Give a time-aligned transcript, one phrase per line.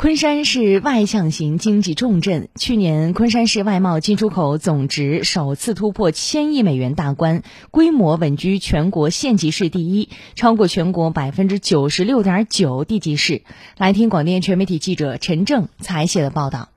[0.00, 13.42] 昆山市外向型经济重镇，去年昆山市外贸进出口总值首次突破千亿美元大关，规模稳居全国县级市第一，超过全国百分之九十六点九地级市。
[13.76, 16.70] 来听广电全媒体记者陈正采写的报道。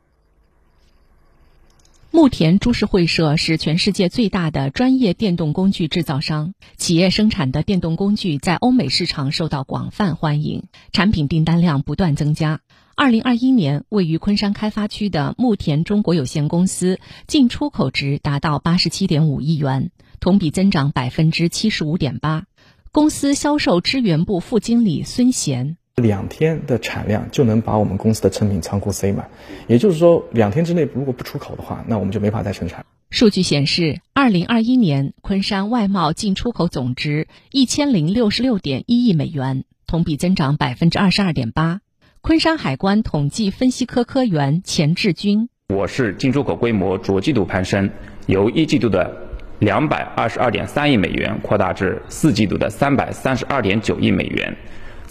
[2.15, 12.59] 牧田株式会社是全世界最大的专业电动工具制造商，企业生产的电动工具在欧美市场受到广泛欢迎，产品订单量不断增加。
[12.95, 22.45] 二零二一年，位于昆山开发区的牧田中国有限公司进出口值达到八十七点五亿元，同比增长百分之七十五点八。
[22.91, 25.77] 公司销售支援部副经理孙贤。
[26.01, 29.29] 两天的产量就能把我们公司的成品仓库塞满，
[29.67, 32.83] 也就是说，两天之内如果不出口的话，那我们就没法再生产。
[33.11, 41.81] 数据显示，二零二一年昆山外贸进出口总值一千零六十六点一亿美元，同比增长百分之二十二点八。
[42.21, 47.91] 昆山海关统计分析科科员钱志军：我市进出口规模逐季度攀升，
[48.25, 49.15] 由一季度的
[49.59, 54.57] 两百二十二点三亿美元扩大至四季度的三百三十二点九亿美元。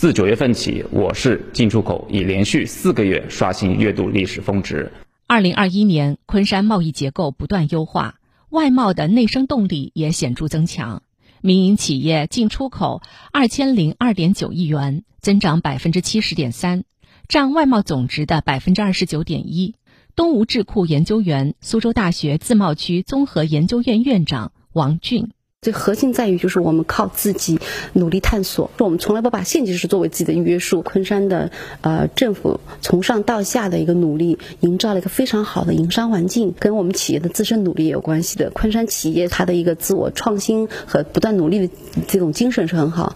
[0.02, 4.90] 自九月份起，我市进出口已连续四个月刷新月度历史峰值。
[5.28, 8.16] 二零二一年，昆山贸易结构不断优化，
[8.50, 11.04] 外贸的内生动力也显著增强。
[11.40, 16.82] 民营企业进出口二千零二点九亿元，增长百分之七十点三，
[17.28, 19.76] 占外贸总值的百分之二十九点一。
[20.16, 25.30] 东吴智库研究员、苏州大学自贸区综合研究院院长王俊。
[25.62, 27.60] 最核心在于，就是我们靠自己
[27.92, 28.68] 努力探索。
[28.78, 30.82] 我们从来不把县级市作为自己的约束。
[30.82, 38.50] 昆山的呃政府从上到下的一个努力，营造了一个非常好的营商环境，跟我们企业的自身努力也有关系的。
[38.50, 41.72] 昆山企业它的一个自我创新和不断努力的
[42.08, 43.14] 这种精神是很好。